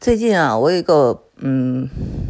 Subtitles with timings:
[0.00, 1.86] 最近啊，我有一个嗯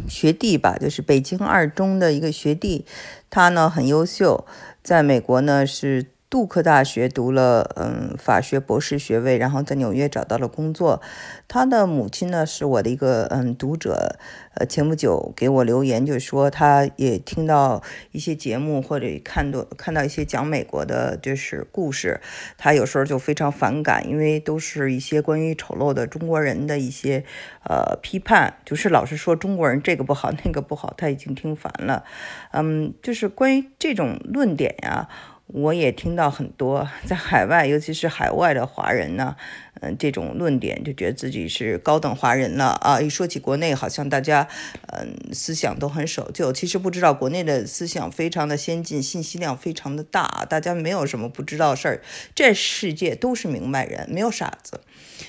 [0.09, 2.85] 学弟吧，就是北京二中的一个学弟，
[3.29, 4.45] 他呢很优秀，
[4.83, 6.07] 在美国呢是。
[6.31, 11.01] 杜克大学读了嗯法学博士学位，然后在纽约找到了工作。
[11.49, 14.17] 他的母亲呢是我的一个嗯读者，
[14.53, 22.21] 呃前不久给我留言，就说他也听到一些节目或者看到看到一些讲美国的就是故事，
[22.57, 27.25] 他有时候就非常反感，因为都是一些关于丑陋的中国人的一些
[27.65, 32.05] 呃批判，就是老是说中国人这个不好 那个不好，他已经听烦了。
[32.53, 35.09] 嗯，就是关于这种论点呀。
[35.53, 39.35] 我也听到很多 在海外，尤其是海外的华人呢，
[39.81, 43.01] 嗯，这种论点就觉得自己是高等华人了啊！
[43.01, 44.47] 一说起国内，好像大家，
[44.93, 46.53] 嗯，思想都很守旧。
[46.53, 52.01] 其实不知道国内的思想非常的先进，信息量非常的大，大家没有什么不知道事儿。
[52.33, 54.79] 这世界都是明白人，没有傻子。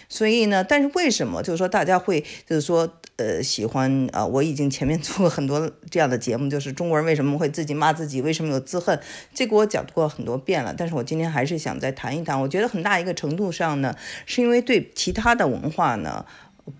[0.08, 2.98] 所以呢，但是为什么就是说大家会就是说？
[3.22, 4.26] 呃，喜欢啊！
[4.26, 8.98] 我已经前面做过很多这样的节目，就是中国人为什么会自己骂自己，为什么有自恨，
[9.32, 10.74] 这个我讲过很多遍了。
[10.76, 12.40] 但是我今天还是想再谈一谈。
[12.40, 13.94] 我觉得很大一个程度上呢，
[14.26, 16.26] 是因为对其他的文化呢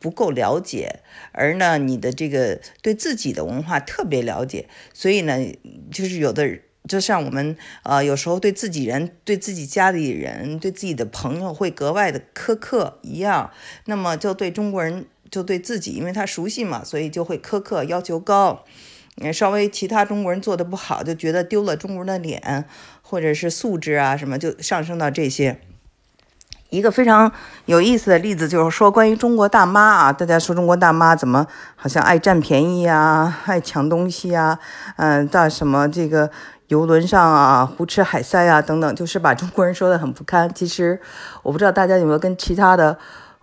[0.01, 5.39] 不够了解，而呢你的这个对自己的文化特别了解，所以呢，
[5.93, 13.53] 就是有的就像我们呃有时候对自己人、对自己家里人、对自己的朋友会格外的苛刻一样，
[13.85, 15.07] 那么就对中国人。
[15.33, 18.65] 就对自己，因为他熟悉嘛，所以就会苛刻要求高。
[19.33, 22.67] 稍微其他中国人做的不好，就觉得丢了中国人的脸，
[23.03, 25.59] 或者是素质啊什么，就上升到这些。
[26.71, 27.31] 一个非常
[27.67, 34.59] 有意思的例子就是说，关于中国大妈啊，大家说中国大妈怎么好像爱占便宜啊，爱抢东西啊，
[34.97, 36.31] 嗯，到什么这个
[36.69, 40.51] 游轮上啊，胡吃海塞啊等等，就是把中国人说的很不堪。
[40.55, 41.01] 其实
[41.43, 42.99] 我不知道大家有没有跟其他的。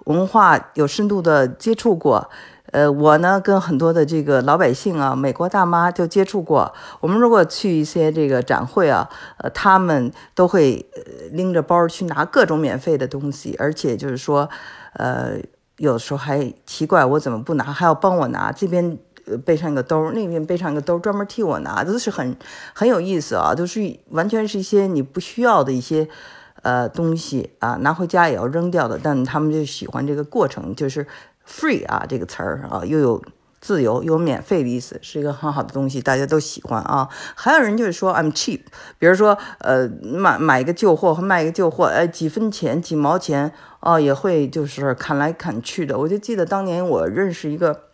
[0.10, 2.32] 文化有深度的接触过，
[2.72, 6.74] 呃，我呢跟很多的这个老百姓啊，美国大妈就接触过。
[7.00, 9.08] 我们如果去一些这个展会啊，
[9.38, 10.84] 呃，他们都会
[11.32, 14.50] 拎着包去拿各种免费的东西，而且就是说，
[14.94, 15.34] 呃，
[15.78, 18.52] 有时候还奇怪我怎么不拿，还要帮我拿。
[18.52, 18.98] 这边
[19.46, 22.36] 背上一个兜，那边背上一个兜，专门替我拿，都是很
[22.74, 26.10] 很有意思啊，都是完全是一些你不需要的一些。
[26.62, 31.06] 呃，东西啊，拿回家也要扔掉的，但他们就喜欢这个过程，就是
[31.48, 33.24] free 啊这个词儿啊，又有
[33.62, 37.10] 自由又有免费的意思，是一个很好的东西，大家都喜欢啊。
[37.36, 38.62] 还有人就是说 I'm cheap，
[38.98, 45.98] 比如说呃买买一个旧货和卖一个旧货，哎几分钱几毛钱哦，也会就是砍来砍去的。
[45.98, 47.89] 我就记得当年我认识一个。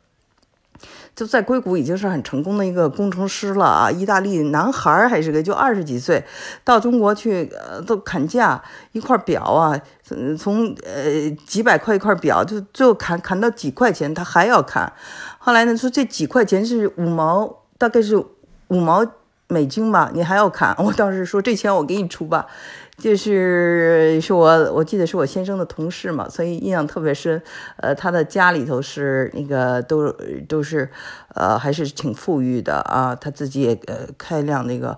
[1.15, 3.89] 就在硅谷已经是很成功的一个工程师了啊！
[3.89, 6.23] 意大利男孩还是个，就二十几岁，
[6.63, 9.79] 到中国去呃都砍价，一块表啊，
[10.37, 14.91] 从呃几百块一块表，就最后砍砍到几块钱，他还要砍。
[15.37, 18.17] 后来呢说这几块钱是五毛，大概是
[18.67, 19.05] 五毛
[19.47, 20.75] 美金吧，你还要砍？
[20.83, 22.47] 我当时说这钱我给你出吧。
[22.97, 27.41] 就是是我，我记得是我先生的同事嘛，所以印象特别深。
[27.77, 30.09] 呃，他的家里头是那个都
[30.47, 30.89] 都是，
[31.33, 33.13] 呃，还是挺富裕的啊。
[33.13, 34.97] 他自己也呃开辆那个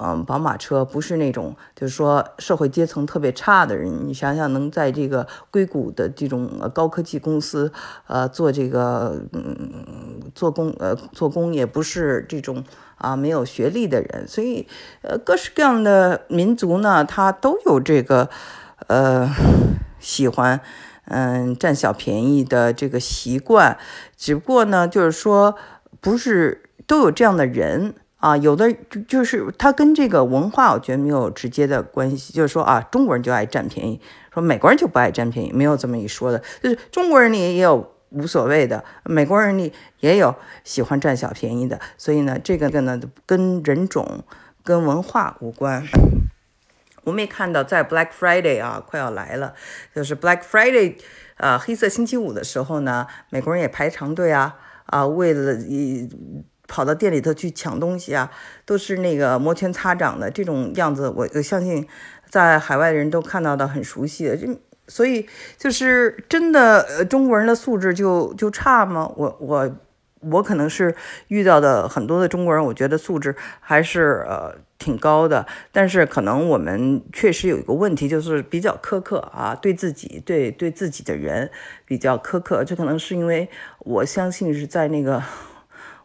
[0.00, 4.08] 嗯宝马车，不是那种就是说社会阶层特别差的人。
[4.08, 7.72] 你想想，能在这个硅谷的这种高科技公司
[8.06, 12.64] 呃做这个嗯做工呃做工，也不是这种。
[12.96, 14.66] 啊，没有学历的人，所以，
[15.02, 18.30] 呃，各式各样的民族呢，他都有这个，
[18.86, 19.28] 呃，
[19.98, 20.60] 喜欢，
[21.06, 23.76] 嗯，占小便宜的这个习惯。
[24.16, 25.56] 只不过呢，就是说，
[26.00, 27.94] 不是都有这样的人
[28.24, 28.36] 啊。
[28.36, 32.32] 有的就就是他跟这个文化，我觉得没有直接的关系。
[32.32, 34.00] 就是说啊，中国人就爱占便宜，
[34.32, 36.42] 说美国人就不爱占便宜，没有这么一说的。
[36.62, 37.92] 就是中国人里也有。
[38.10, 40.32] 无所谓的，美国人里也有
[40.62, 44.22] 喜欢占小便宜的，所以呢，这个呢跟人种、
[44.62, 45.82] 跟文化无关。
[47.02, 49.54] 我们也看到，在 Black Friday 啊，快要来了，
[49.92, 50.94] 就是 Black Friday
[51.38, 54.54] 啊，黑色星期五的时候呢，美国人也排长队啊
[54.86, 56.08] 啊，为了一
[56.66, 58.30] 跑到店里头去抢东西啊，
[58.64, 61.86] 都是那个摩拳擦掌的这种样子，我相信
[62.28, 64.36] 在海外的人都看到的很熟悉的。
[64.36, 64.48] 就
[64.88, 65.26] 所以
[65.58, 69.10] 就是真的，呃，中国人的素质就就差吗？
[69.16, 69.76] 我我
[70.20, 70.94] 我可能是
[71.28, 75.46] 遇到的很多的中国人，我觉得素质还是呃挺高的。
[75.70, 81.50] 但是可能我们确实有一个问题，就是比较苛刻啊，对自己对对自己的人
[81.84, 82.64] 比较苛刻。
[82.64, 83.48] 这可能是因为
[83.80, 85.22] 我相信是在那个。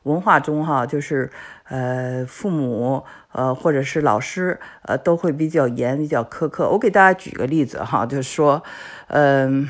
[0.03, 1.29] 文化中哈，就是
[1.65, 6.69] 呃，父母呃，或者是老师呃，都会比较严、比较苛刻。
[6.69, 8.63] 我给大家举个例子哈，就是说，
[9.07, 9.69] 嗯，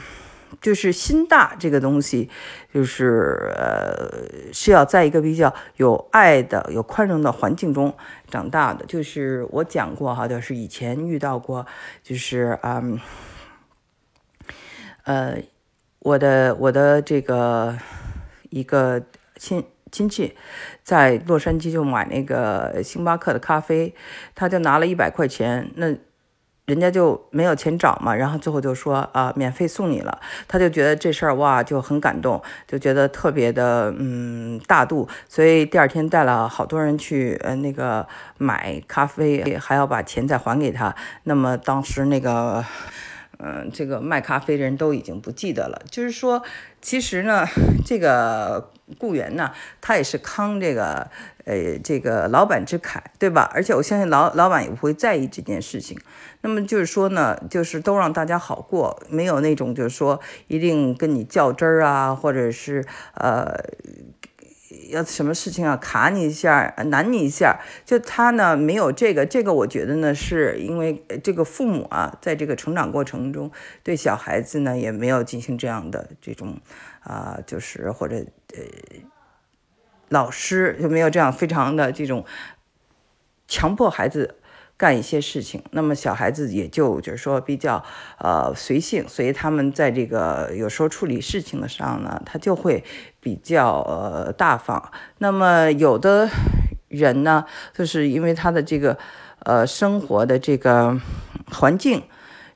[0.62, 2.30] 就是心大这个东西，
[2.74, 7.94] 就是呃是要在一个比较有爱的、有宽容的环境中
[8.30, 8.86] 长大的。
[8.86, 11.66] 就是我讲过哈，就是以前遇到过，
[12.02, 13.00] 就是嗯，
[15.04, 15.38] 呃，
[16.00, 17.78] 我的我的这个
[18.50, 19.02] 一个
[19.36, 20.36] 亲亲戚
[20.84, 23.94] 在洛杉矶就买那个星巴克的咖啡，
[24.36, 25.96] 他就拿了一百块钱那。
[26.66, 38.08] 人家就没有钱找嘛，然后最后就说啊，免费送你了，他就觉得这事儿哇就很感动，就觉得特别的嗯大度，所以第二天带了好多人去呃那个
[38.38, 40.96] 买咖啡，还要把钱再还给他。
[41.24, 42.64] 那么当时那个
[43.42, 46.44] 嗯这个卖咖啡的人都已经不记得了，就是说
[46.82, 47.46] 其实呢
[47.86, 48.70] 这个
[49.00, 51.10] 雇员呢他也是康这个
[51.46, 53.50] 呃这个老板之慨，对吧？
[53.54, 55.98] 而且我相信老老板也不会在意这件事情。
[56.42, 63.58] 那么就是说呢，就是都让大家好过，没有那种就是说一定跟你较真儿啊，或者是呃
[64.90, 67.60] 要什么事情啊卡你一下、难你一下。
[67.86, 73.52] 就他呢没有这个，这个我觉得呢是因为这个父母啊，在这个成长过程中
[73.84, 76.60] 对小孩子呢也没有进行这样的这种
[77.02, 78.18] 啊，就是或者
[78.56, 78.64] 呃
[80.10, 82.26] 老师就没有这样非常的这种
[83.48, 84.36] 强迫孩子。
[84.80, 87.84] 干一些事情，那么小孩子也就就是说比较
[88.18, 92.86] 呃随性，所以他们在这个有时候处理事情的上呢，他就会
[93.20, 94.92] 比较呃大方。
[95.18, 96.30] 那么有的
[96.88, 97.44] 人呢，
[97.74, 98.98] 就是因为他的这个
[99.40, 100.98] 呃生活的这个
[101.52, 102.02] 环境。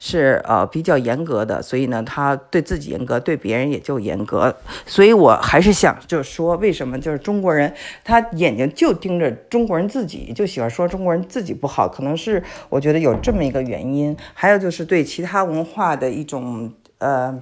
[0.06, 4.54] 是呃比较严格的，所以呢，他对自己严格，对别人也就严格。
[4.86, 7.74] 所以我还是想就是说，为什么就是中国人
[8.04, 14.14] 他眼睛就盯着中国人自己，就喜欢说中国人自己不好，可能是我觉得有这么一个原因。
[14.34, 17.42] 还有就是对其他文化的一种呃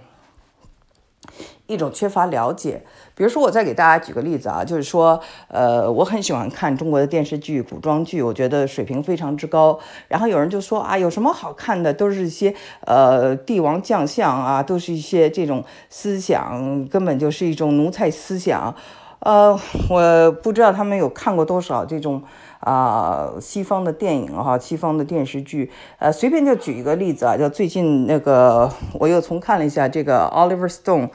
[1.72, 2.84] 一种缺乏了解。
[3.16, 9.80] 比如说，我再给大家举个例子啊，就是说，呃，我很喜欢看中国的电视剧、古装剧，我觉得水平非常之高。
[10.08, 11.94] 然后有人就说啊，有什么好看的？
[11.94, 18.74] 都是一些呃帝王将相啊，都是一些这种思想，根本就是一种奴才思想。
[19.20, 19.58] 呃，
[19.90, 22.24] 我不知道他们有看过多少这种。
[22.62, 31.10] 啊，西方的电影哈，西方的电视剧，呃，随便就举一个例子啊，就最近那个，我又重看了一下这个 Oliver Stone，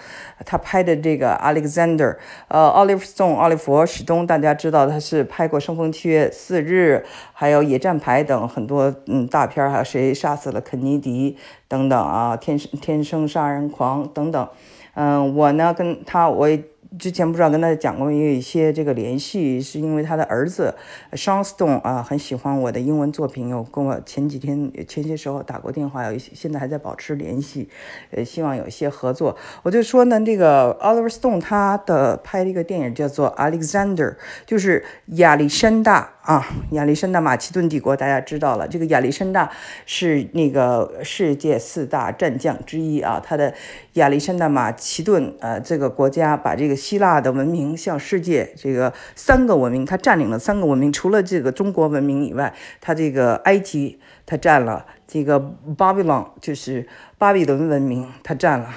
[0.44, 2.16] 他拍的这个 Alexander，
[2.48, 11.36] 呃，Oliver Stone，奥利弗史东，大家知道他是拍过《生逢七月四日》，还有《野战排》等很多嗯大片，还有谁杀死了肯尼迪
[11.68, 14.48] 等等啊，天生天生杀人狂等等，
[14.94, 16.62] 嗯，我呢跟他我也。
[16.98, 20.74] 之前不知道跟大家讲过也有一些这个联系，是因为他的儿子
[21.12, 27.68] Sean Stone 啊很喜欢我的英文作品，有跟我前几天前些时候打过电话，有一些现在还在保持联系，
[28.10, 29.36] 呃，希望有一些合作。
[29.62, 36.12] 我就说呢，这个 Oliver Stone 他的拍了一个电影叫做 Alexander，就是亚历山大。
[36.26, 38.66] 啊，亚历山大马其顿帝国，大家知道了。
[38.66, 39.48] 这个亚历山大
[39.86, 43.22] 是那个世界四大战将之一啊。
[43.24, 43.54] 他的
[43.92, 50.92] 亚历山大马其顿，呃，这个国家把这个希腊的文明向世界这个三个文明，他占领了三个文明。
[50.92, 55.38] 除了这个中国文明以外，他这个埃及他占了，这个
[55.78, 56.88] 巴比伦就是
[57.18, 58.68] 巴比伦文明他占了，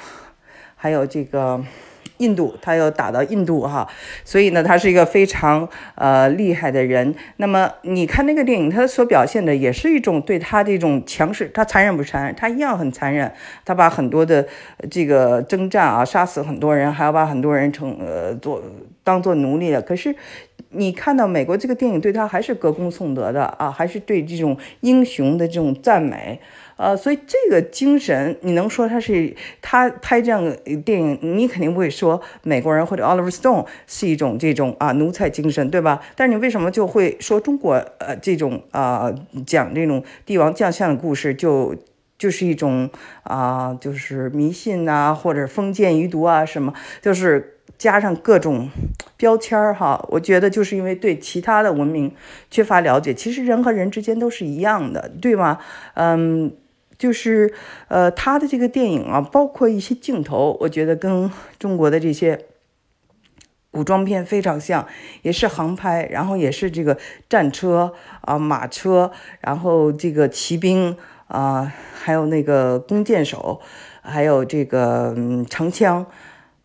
[0.76, 1.64] 还有这个。
[2.20, 3.86] 印度，他要打到印度哈，
[4.24, 7.14] 所以呢，他是一个非常呃厉害的人。
[7.38, 12.36] 那么你看那个电影，他所表现的也是一种对他这种强势，他残忍不残忍？
[12.36, 13.30] 他一样很残忍。
[13.66, 14.46] 他把很多的
[14.90, 18.62] 这个征战啊，杀死很多人，还要把很多人成呃做
[19.04, 19.82] 当做奴隶了。
[19.82, 20.16] 可是
[20.72, 26.40] 你看到美国这个电影对他还是歌功颂德的啊，还是对这种英雄的这种赞美。
[26.78, 36.02] 呃，所以这个精神，你能说他是他拍这样的电影，你肯定不会说美国人或者 Oliver Stone 是一种这种啊奴才精神，对吧？
[36.16, 39.14] 但是你为什么就会说中国呃这种啊
[39.46, 41.76] 讲这种帝王将相的故事，就
[42.20, 42.88] 就是一种
[43.24, 46.72] 啊就是迷信呐，或者封建余毒啊什么，
[47.02, 48.70] 就是加上各种
[49.18, 50.06] 标签儿哈？
[50.10, 52.14] 我觉得就是因为对其他的文明
[52.52, 55.58] 缺乏了解，其实人和人之间都是一样的，对吗？
[55.96, 56.54] 嗯。
[57.00, 57.54] 就是，
[57.88, 62.38] 呃，他的这个电影啊，包括一些镜头，我觉得跟中国的这些
[63.72, 64.86] 古装片非常像，
[65.22, 66.98] 也是航拍，然后也是这个
[67.30, 70.98] 战车啊、马车，然后这个骑兵
[71.30, 73.62] 啊，还有那个弓箭手，
[74.02, 76.06] 还有这个嗯长枪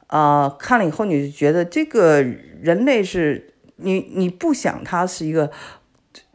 [0.09, 5.53] 啊，看了以后你就觉得这个人类是，你你不想他是一个，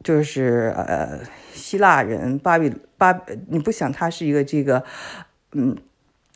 [0.01, 1.19] 就是呃。
[1.51, 4.83] 希腊人巴比巴，你不想他是一个这个，
[5.51, 5.77] 嗯，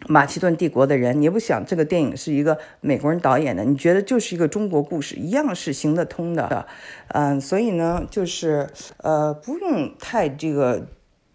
[0.07, 6.67] 马其顿帝国的人，你也不想这个电影是一个美国人导演的，你觉得就是一个中国故事，一样是行得通的，
[7.07, 10.85] 嗯，所以呢，就是呃，不用太这个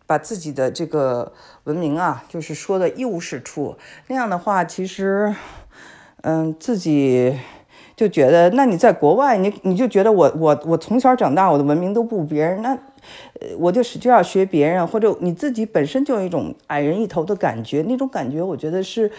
[0.09, 1.33] 把自己的这个
[1.65, 5.35] 文明啊，就是说的一无是处，那样的话，其实，
[6.23, 7.39] 嗯，自己
[7.95, 12.77] 就觉得，那你在国外，你你就觉得我我我从小长大，我的文明都不别人，那。
[13.41, 19.11] 呃，我就使劲要学别人，或者你自己本身就有一种矮人一头的感觉，那种感觉我觉得是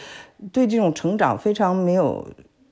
[0.51, 2.27] 对这种成长非常没有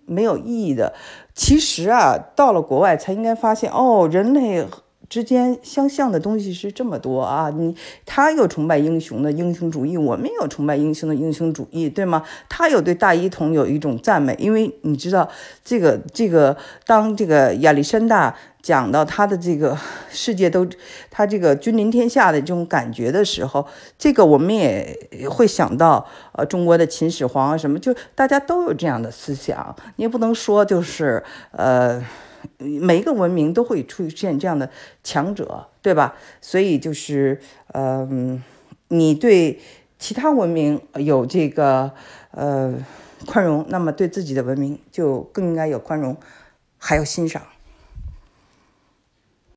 [0.06, 0.94] 没有意义的。
[1.34, 4.68] 其实啊，到了国外才应该发现，哦，人类。
[5.10, 7.50] 之间相像的东西是这么多啊！
[7.50, 12.24] 你他有崇拜英雄的英雄主义，我们有崇拜英雄的英雄主义，对吗？
[12.50, 15.30] 他有对大一统有一种赞美，因为你知道
[15.64, 19.78] 这个这个，当这个亚历山大讲到他的这个
[20.10, 20.68] 世界都
[21.10, 23.66] 他这个君临天下的这种感觉的时候，
[23.98, 24.98] 这个我们也
[25.30, 32.04] 会想到呃中国的秦始皇啊什么，就大家都有这样的思想，你也不能说就是呃。
[32.58, 34.70] 每一个文明都会出现这样的
[35.04, 36.16] 强者，对吧？
[36.42, 37.40] 所以就是，
[37.74, 38.44] 嗯，
[38.90, 39.60] 你对
[40.00, 41.92] 其他文明有这个
[42.32, 42.74] 呃
[43.26, 46.16] 宽容，那么对自己的文明就更应该有宽容，
[46.78, 47.42] 还有欣赏。